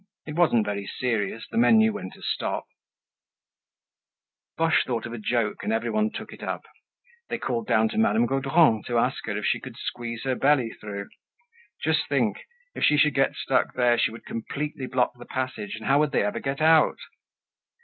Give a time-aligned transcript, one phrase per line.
[0.25, 2.65] It wasn't very serious; the men knew when to stop.
[4.57, 6.63] Boche thought of a joke and everyone took it up.
[7.29, 10.71] They called down to Madame Gaudron to ask her if she could squeeze her belly
[10.71, 11.09] through.
[11.83, 12.45] Just think!
[12.73, 16.13] If she should get stuck there, she would completely block the passage, and how would
[16.13, 16.97] they ever get out?